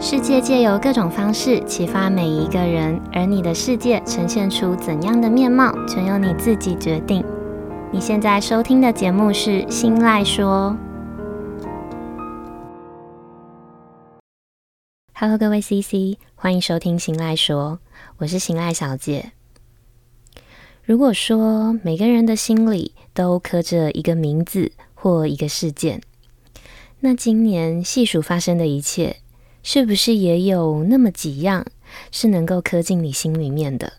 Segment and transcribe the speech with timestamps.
[0.00, 7.24] 世界借由各种方式启发每一个人，而你的世界呈现出怎样的面貌，全由你自己决定。
[7.92, 10.76] 你现在收听的节目是《新赖说》。
[15.14, 17.80] Hello，各位 CC，欢迎收听《新赖说》，
[18.18, 19.32] 我是新赖小姐。
[20.84, 26.00] 如果说每个人的心里都刻着一个名字或一个事件，
[27.00, 29.16] 那今年细数发生的一切，
[29.62, 31.66] 是不是也有那么几样
[32.10, 33.94] 是能够刻进你心里面的？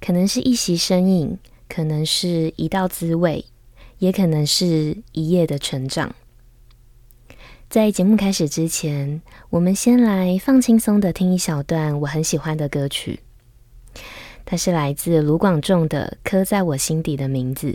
[0.00, 3.44] 可能是一袭身影，可能是一道滋味，
[3.98, 6.14] 也可能是一夜的成长。
[7.68, 13.20] 在节目开始之前，我们先来放轻松的听一小段我很喜欢的歌曲。
[14.44, 17.68] 它是来自卢广仲的《刻在我心底的名字》。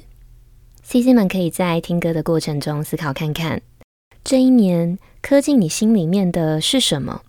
[0.84, 3.62] CC 们可以在听歌的过程中思考看看，
[4.26, 7.22] 这一年刻进你心里面的是什么？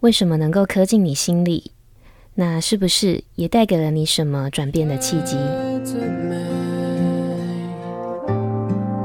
[0.00, 1.70] 为什么能够刻进你心里？
[2.34, 5.38] 那是不是也带给了你什么转变的契机？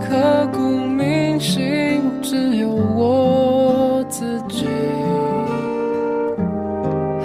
[0.02, 4.66] 刻骨铭心，只有我自己。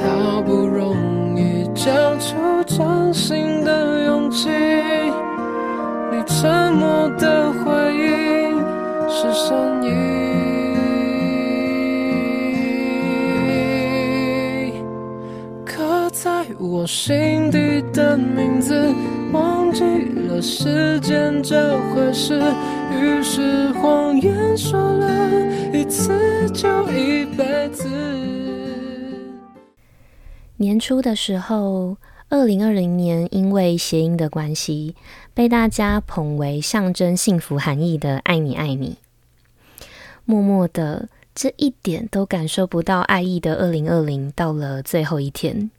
[0.05, 4.49] 好不容易交出真心的勇气，
[6.13, 8.30] 你沉默的回应
[9.11, 9.91] 是善意。
[16.59, 18.95] 我心底的名字，
[19.33, 19.83] 忘记
[20.29, 22.39] 了时间这回事，
[22.91, 25.09] 于是谎言说了
[25.73, 27.89] 一次就一辈子。
[30.57, 31.97] 年初的时候，
[32.29, 34.95] 二零二零年因为谐音的关系，
[35.41, 38.99] 被大家捧为象征幸福含义的“爱你爱你”。
[40.27, 45.71] 默默的，这一点都感受不到爱意的二零二零，到了最后一天。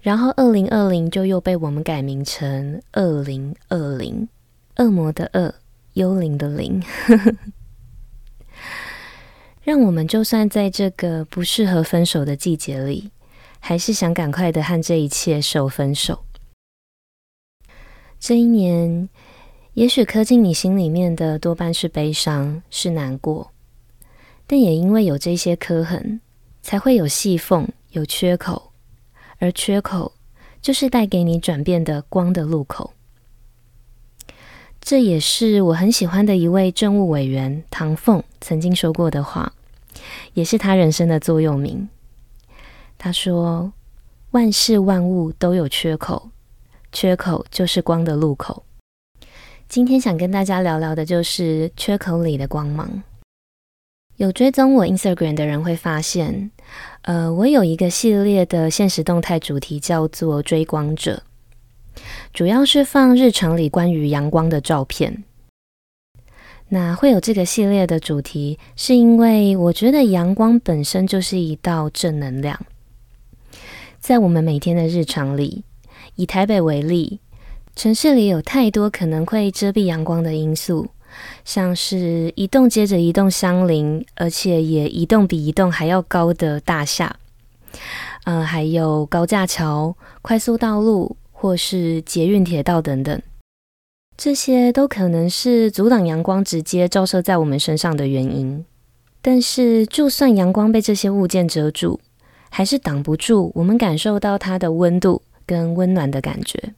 [0.00, 4.26] 然后，二零二零就又被我们改名成二零二零，
[4.76, 5.54] 恶魔的恶，
[5.92, 6.82] 幽灵的灵，
[9.62, 13.10] 让我们就算在这个不适合分手的季节里，
[13.58, 16.24] 还是想赶快的和这一切说分手。
[18.20, 19.08] 这一年，
[19.72, 23.50] 也许刻进你心里面的多半是悲伤，是难过，
[24.46, 26.20] 但也因为有这些刻痕，
[26.60, 28.72] 才会有细缝，有缺口。
[29.38, 30.12] 而缺口
[30.60, 32.92] 就是带给你转变的光的路口。
[34.82, 39.54] 这也是我很喜欢的一位政务委员唐凤曾经说过的话，
[40.34, 41.88] 也是他人生的座右铭。
[42.98, 43.72] 他说
[44.32, 46.28] ：“万事万物都有缺口，
[46.92, 48.64] 缺口就是光的路口。”
[49.68, 53.02] 今天想跟大家聊聊的就是缺口里的光芒。
[54.16, 56.50] 有追踪我 Instagram 的人会发现，
[57.02, 61.22] 呃，我有一个系列的现实动态主题叫做“追光者”，
[62.34, 65.24] 主要是放日常里关于阳光的照片。
[66.68, 72.66] 那会有这个系列的主题，是因为我觉得阳光本身就是一道正能量，
[73.98, 75.64] 在我们每天的日常里，
[76.20, 77.18] 以台北为例，
[77.74, 80.88] 城市里有太多可能会遮蔽阳光的因素。
[81.46, 87.16] 像是一栋接着一栋相邻，而且也一栋比一栋还要高的大厦，
[88.24, 93.22] 呃，还有高架桥、快速道路或是捷运铁道等等，
[94.18, 98.62] 这些都可能是阻挡阳光直接照射在我们身上的原因。
[99.22, 101.98] 但是，就算阳光被这些物件遮住，
[102.50, 106.74] 还是挡不住我们感受到它的温度跟温暖的感觉。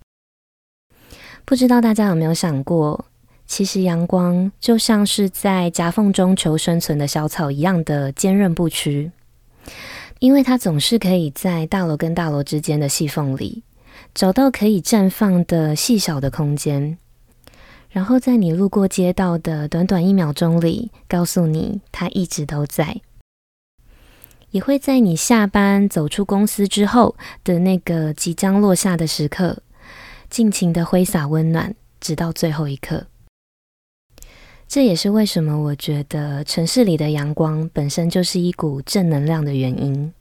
[1.45, 3.05] 不知道大家有没有想过？
[3.45, 9.13] 其实阳光就像是在夹缝中求生存的小草一样的坚韧不屈，
[10.21, 13.63] 因为它总是可以在大楼跟大楼之间的细缝里
[14.15, 16.97] 找到可以绽放的细小的空间，
[17.91, 23.03] 然后在你路过街道的短短一秒钟里，告诉你它一直都在，
[24.53, 29.63] 也会在你下班走出公司之后的那个即将落下的时刻，
[30.31, 33.07] 尽情的挥洒温暖，直到最后一刻。
[34.69, 40.13] 这也是为什么我觉得城市里的阳光本身就是一股正能量的原因。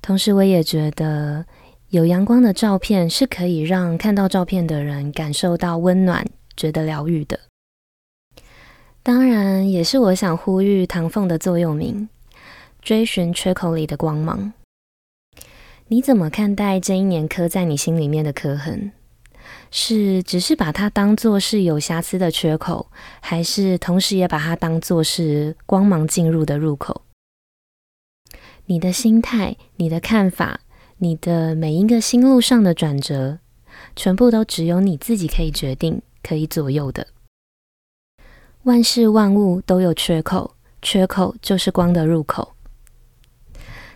[0.00, 1.44] 同时，我也觉得
[1.90, 7.38] 有阳光的照片是可以让看到照片的人感受到温暖，觉得疗愈的。
[9.02, 12.08] 当然，也是我想呼吁唐凤的座右铭：
[12.82, 14.52] 追寻缺口里的光芒。
[15.86, 18.90] 你怎么看待这一年刻在你心里面的刻痕？
[19.70, 22.90] 是只是把它当作是有瑕疵的缺口，
[23.20, 27.02] 还是同时也把它当作是光芒进入的入口？
[28.66, 30.60] 你的心态、你的看法、
[30.98, 33.38] 你的每一个心路上的转折，
[33.94, 37.06] 全部都只有你自己可以决定、可以左右的。
[38.64, 42.54] 万事万物都有缺口，缺口就是光的入口。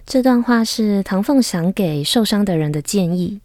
[0.06, 3.40] 这段话是唐凤想给受伤的人的建议，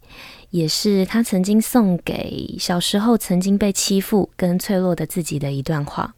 [0.50, 6.14] 也是他曾经送给小时候曾经被欺负跟脆弱的自己的一段话。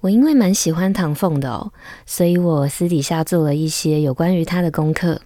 [0.00, 1.72] 我因为蛮喜欢唐凤的哦，
[2.04, 5.22] 所以我私底下做了一些有关于他的功课。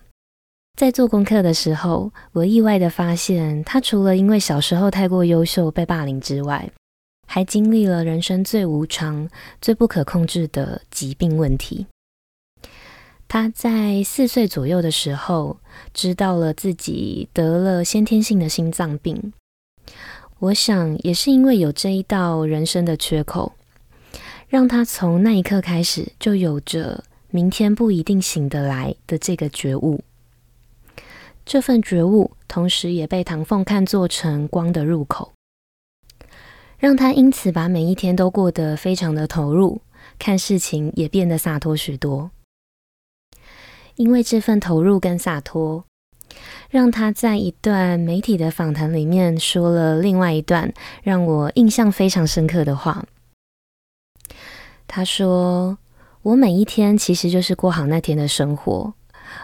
[0.78, 6.70] 在做功课的时候，我意外的发现，他除了因为小时候太过优秀被霸凌之外，
[7.26, 9.28] 还经历了人生最无常、
[9.60, 11.86] 最不可控制的疾病问题。
[13.34, 15.58] 他在四岁左右的时候，
[15.92, 19.32] 知道了自己得了先天性的心脏病。
[20.38, 23.54] 我想，也是因为有这一道人生的缺口，
[24.46, 27.02] 让他从那一刻开始就有着
[27.32, 30.04] 明天不一定醒得来的这个觉悟。
[31.44, 35.32] 这份觉悟，同时也被唐凤看作成光的入口，
[36.78, 39.80] 让他因此把每一天都过得非常的投入，
[40.20, 42.30] 看事情也变得洒脱许多。
[43.96, 45.84] 因为这份投入跟洒脱，
[46.68, 53.04] 让他在一段媒体的访谈里面说了另外一段让我印象非常深刻的话。
[54.86, 55.78] 他说
[56.22, 58.92] ：“我每一天其实就是过好那天的生活，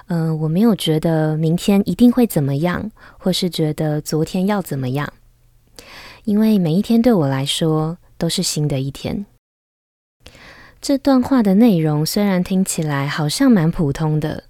[0.08, 5.12] 嗯、我没有觉得明天一定会怎么样，或是觉得昨天要怎么样，
[6.25, 9.26] 因为每一天对我来说都是新的一天。”
[10.81, 14.44] 这段话的内容虽然听起来好像蛮普通的，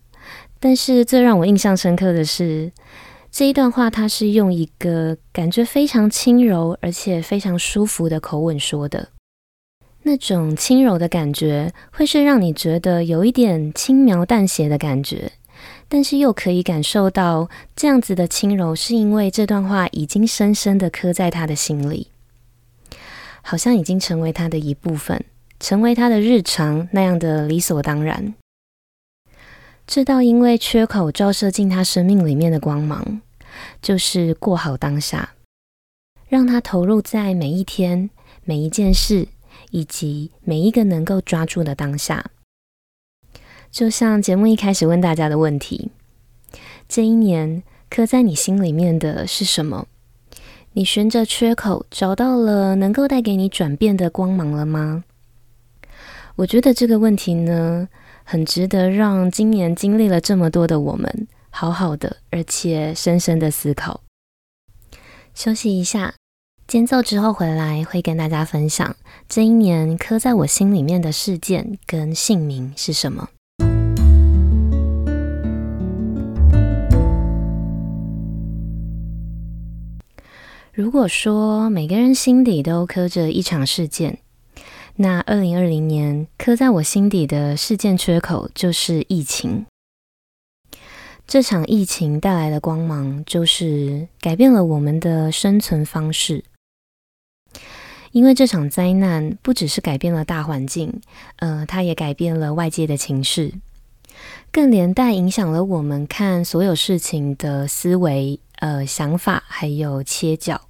[0.60, 2.70] 但是最让我印象深刻的是
[3.32, 9.08] 这一段话，它是用一个感觉非常轻柔而且非常舒服的口吻说的。
[10.04, 15.32] 那种轻柔的感觉，会是让你觉得有一点轻描淡写的感觉，
[15.88, 22.06] 但是又可以感受到这样子的轻柔，是因为这段话已经深深的刻在他的心里，
[23.42, 25.24] 好像已经成为他的一部分。
[25.60, 28.34] 成为他的日常那样的理所当然，
[29.86, 33.20] 这道因为缺口照射进他生命里面的光芒，
[33.82, 35.34] 就是过好当下，
[36.28, 38.08] 让他投入在每一天、
[38.42, 39.28] 每一件事
[39.70, 42.30] 以及每一个能够抓住的当下。
[43.70, 45.90] 就像节目一开始问大家的问题：
[46.88, 49.86] 这一年刻在你心里面的是什么？
[50.72, 55.04] 你循着缺口找到了能够带给你转变的光芒了吗？
[56.36, 57.88] 我觉得这个问题呢，
[58.24, 64.00] 很值得让今年经历了这么多的我们，好好的而且深深的思考。
[65.34, 66.14] 休息一下，
[66.66, 68.96] 间奏之后回来会跟大家分享
[69.28, 73.28] 这一年刻在我心里面的事件跟姓名是什么。
[80.72, 84.20] 如果说每个人心底都刻着一场事件。
[85.02, 89.64] 那二零二零年刻在我心底的事件缺口就是疫情。
[91.26, 96.44] 这场疫情带来的光芒，就是改变了我们的生存方式。
[98.12, 101.00] 因为这场灾难不只是改变了大环境，
[101.36, 103.54] 呃，它也改变了外界的情势，
[104.52, 110.60] 更连带影响了我们看所有事情的思维、呃想法，还有切角。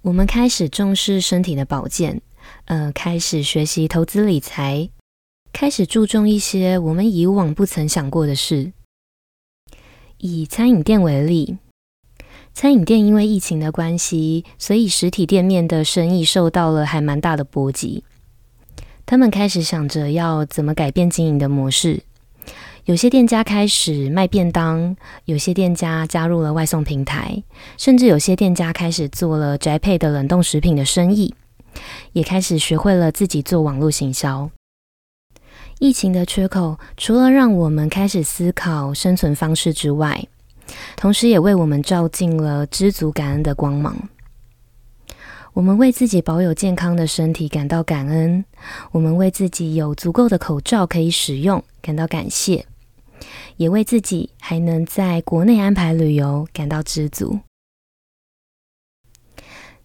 [0.00, 2.22] 我们开始重视身体的保健。
[2.66, 4.90] 呃，开始学习投资理财，
[5.52, 8.72] 开始注重一些我们以往不曾想过的事。
[10.18, 11.58] 以餐饮店为例，
[12.54, 18.04] 餐饮店因为疫情的关系，所以实体店面的生意受到了还蛮大的波及。
[19.04, 22.02] 他们开始想着要怎么改变经营的模式。
[22.86, 27.42] 有些店家开始卖便当，有些店家加入了外送平台，
[27.76, 31.34] 甚至有些店家开始做了宅配的冷冻食品的生意。
[32.12, 34.50] 也开始学会了自己做网络行销。
[35.80, 40.26] 疫情的缺口，除了让我们开始思考生存方式之外，
[40.96, 44.08] 同时也为我们照进了知足感恩的光芒。
[45.52, 48.44] 我们为自己保有健康的身体感到感恩，
[48.92, 52.66] 我们为自己有足够的口罩可以使用感到感谢，
[53.56, 57.40] 也为自己还能在国内安排旅游感到知足。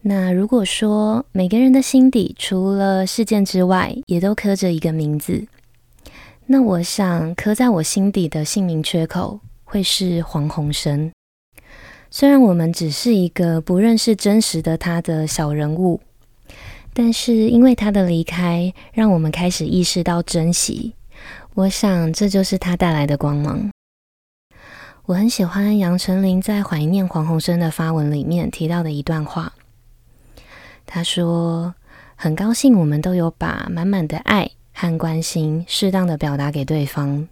[0.01, 5.45] 那如果说每个人的心底除了事件之外，也都刻着一个名字，
[6.45, 11.11] 那我想刻在我心底的姓名缺口会是黄鸿生。
[12.09, 15.99] 虽然我们只是一个不认识真实的他的小人物，
[16.93, 20.93] 但是因为他的离开，让我们开始意识到珍惜。
[21.55, 23.69] 我想这就是他带来的光芒。
[25.05, 29.51] 我很喜欢杨丞琳在怀念黄鸿生的发文里面提到的一段话。
[30.91, 31.75] 他说
[32.17, 37.27] ：“很高兴我们都有把满满的爱和关心适当的表达给对方。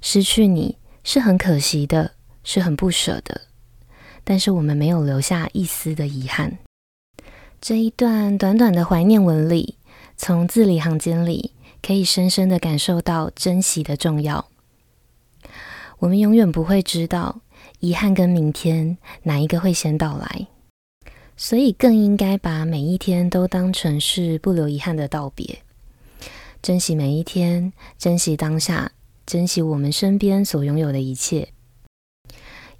[0.00, 2.12] 失去你是很可惜的，
[2.42, 3.42] 是很不舍的，
[4.24, 6.56] 但是我们没有留下一丝的遗憾。”
[7.60, 9.76] 这一段短短的怀念文里，
[10.16, 11.52] 从字里行间里，
[11.82, 14.48] 可以深深的感受到珍惜的重要。
[15.98, 17.42] 我们永远不会知道
[17.80, 20.46] 遗憾跟明天哪一个会先到来，
[21.40, 25.60] 所以更应该把每一天都当成是不留遗憾的道别，
[26.60, 28.90] 珍惜每一天，珍惜当下，
[29.24, 31.48] 珍惜我们身边所拥有的一切。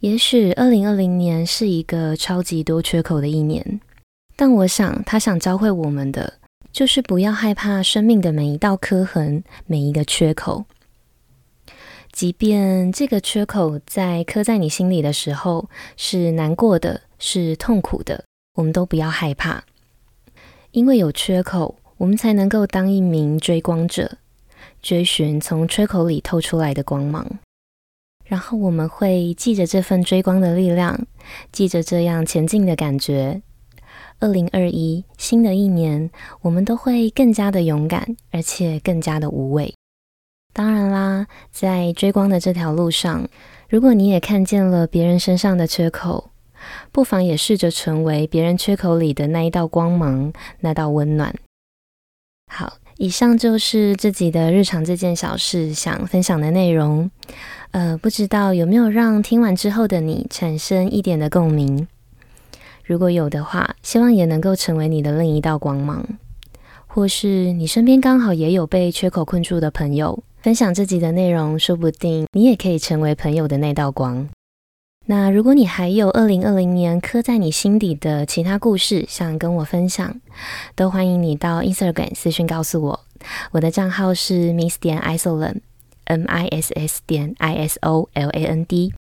[0.01, 3.81] 也许二零二零年是一个超级多缺口的一年，
[4.35, 6.35] 但我想他想教会我们的，
[6.73, 10.65] 就是不要害怕生命的每一道刻痕，每一个缺口。
[12.11, 18.25] 即便这个缺口在刻在你心里的时候是难过的，是痛苦的，
[18.59, 19.63] 我们都不要害怕，
[20.73, 24.19] 因为有缺口，我们才能够当一名追光者，
[24.83, 27.39] 追寻从缺口里透出来的光芒。
[28.25, 31.07] 然后我们会记着这份追光的力量，
[31.53, 33.41] 记着这样前进的感觉。
[34.19, 36.11] 二零二一，新的一年，
[36.41, 39.73] 我们都会更加的勇敢，而且更加的无畏。
[40.53, 43.29] 当然啦，在追光的这条路上，
[43.69, 46.33] 如果你也看见了别人身上的缺口，
[46.93, 51.35] 不妨也试着成为别人缺口里的那一道光芒，那道温暖。
[52.51, 57.11] 好，以上就是这集的日常这件小事想分享的内容。
[57.73, 61.87] 呃，不知道有没有让听完之后的你产生一点的共鸣？
[62.85, 66.07] 如果有的话，希望也能够成为你的另一道光芒，
[66.87, 70.23] 或是你身边刚好也有被缺口困住的朋友。
[70.41, 74.27] 分享这集的内容，说不定你也可以成为朋友的那道光。
[75.11, 80.21] 那如果你还有二零二零年刻在你心底的其他故事想跟我分享，
[80.75, 83.01] 都欢迎你到 Instagram 私讯告诉我。
[83.53, 88.93] 我的账号是 Miss 点 Isoland，M I S S 点 I S O L A N D。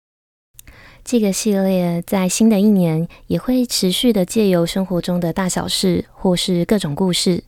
[1.04, 7.44] 这个系列在新的一年也会持续的借由生活中的大小事或是各种故事，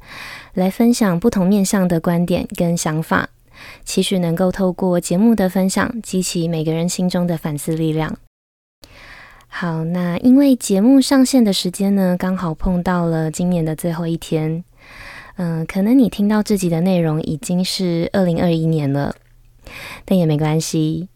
[0.52, 3.30] 来分享不同面向的观点跟想法。
[3.86, 8.18] 期许能够透过节目的分享，激起每个人心中的反思力量。
[9.52, 14.64] 好，那因为节目上线的时间呢，刚好碰到了今年的最后一天。
[15.36, 19.14] 嗯、可能你听到这集的内容已经是二零二一年了，
[20.04, 21.08] 但也没关系。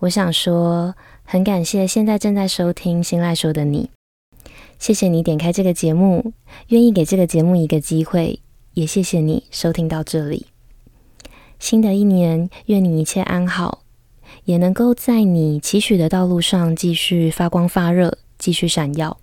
[0.00, 3.90] 我想说，很感谢现在正在收听新赖说的你，
[4.78, 6.32] 谢谢你点开这个节目，
[6.68, 8.40] 愿意给这个节目一个机会，
[8.74, 10.46] 也谢谢你收听到这里。
[11.58, 13.82] 新的一年，愿你一切安好，
[14.46, 19.18] 也能够在你期许的道路上继续发光发热，继续闪耀。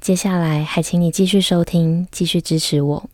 [0.00, 3.08] 接下来，还请你继续收听，继续支持我。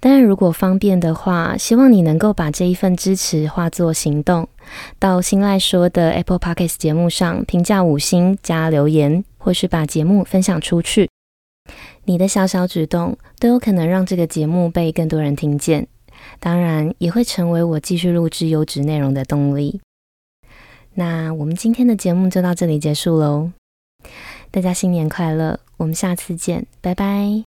[0.00, 4.48] 当然，如果方便的话，希望你能够把这一份支持化作行动，
[4.98, 11.08] 到新赖说的 Apple Podcast 节目上评价五星加留言，或是把节目分享出去。
[12.04, 15.86] 你的小小举动都有可能让这个节目被更多人听见。
[16.40, 19.80] 当然也会成为我继续录制优质内容的动力。
[20.94, 23.52] 那我们今天的节目就到这里结束喽，
[24.50, 27.49] 大家新年快乐，我们下次见，拜拜。